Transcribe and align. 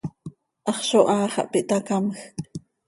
¡Hax 0.67 0.79
zo 0.89 1.01
haa 1.09 1.31
xah 1.33 1.45
piih 1.51 1.65
ta, 1.69 1.77
camjc! 1.87 2.21